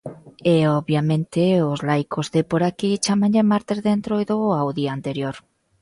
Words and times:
E, 0.53 0.55
obviamente, 0.79 1.41
os 1.71 1.79
laicos 1.89 2.25
de 2.33 2.41
por 2.51 2.61
aquí 2.69 2.91
chámanlle 3.05 3.49
martes 3.51 3.79
de 3.83 3.89
entroido 3.97 4.37
ao 4.59 4.67
día 4.79 4.91
anterior. 4.97 5.35